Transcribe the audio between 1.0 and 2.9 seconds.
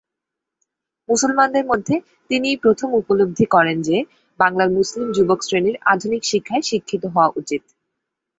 মুসলমানদের মধ্যে তিনিই প্রথম